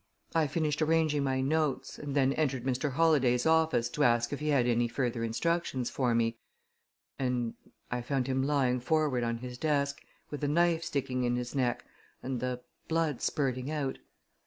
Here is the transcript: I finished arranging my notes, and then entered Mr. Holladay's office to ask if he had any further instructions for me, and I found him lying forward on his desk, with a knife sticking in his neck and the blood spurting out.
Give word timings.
I 0.33 0.47
finished 0.47 0.81
arranging 0.81 1.23
my 1.23 1.41
notes, 1.41 1.99
and 1.99 2.15
then 2.15 2.33
entered 2.33 2.63
Mr. 2.63 2.93
Holladay's 2.93 3.45
office 3.45 3.87
to 3.89 4.03
ask 4.03 4.33
if 4.33 4.39
he 4.39 4.47
had 4.47 4.65
any 4.65 4.87
further 4.87 5.23
instructions 5.23 5.91
for 5.91 6.15
me, 6.15 6.39
and 7.19 7.53
I 7.91 8.01
found 8.01 8.25
him 8.25 8.41
lying 8.41 8.79
forward 8.79 9.23
on 9.23 9.37
his 9.37 9.59
desk, 9.59 10.01
with 10.31 10.43
a 10.43 10.47
knife 10.47 10.83
sticking 10.83 11.23
in 11.23 11.35
his 11.35 11.53
neck 11.53 11.85
and 12.23 12.39
the 12.39 12.61
blood 12.87 13.21
spurting 13.21 13.69
out. 13.69 13.99